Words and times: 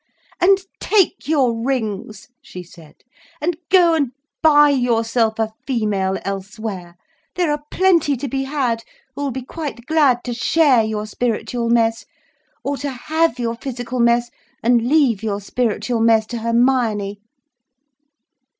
"And 0.39 0.57
take 0.79 1.27
your 1.27 1.61
rings," 1.63 2.27
she 2.41 2.63
said, 2.63 3.03
"and 3.39 3.55
go 3.69 3.93
and 3.93 4.13
buy 4.41 4.69
yourself 4.71 5.37
a 5.37 5.53
female 5.67 6.17
elsewhere—there 6.25 7.51
are 7.51 7.61
plenty 7.69 8.17
to 8.17 8.27
be 8.27 8.45
had, 8.45 8.83
who 9.15 9.21
will 9.21 9.29
be 9.29 9.43
quite 9.43 9.85
glad 9.85 10.23
to 10.23 10.33
share 10.33 10.81
your 10.83 11.05
spiritual 11.05 11.69
mess,—or 11.69 12.77
to 12.77 12.89
have 12.89 13.37
your 13.37 13.53
physical 13.53 13.99
mess, 13.99 14.31
and 14.63 14.87
leave 14.87 15.21
your 15.21 15.39
spiritual 15.39 15.99
mess 16.01 16.25
to 16.25 16.39
Hermione." 16.39 17.19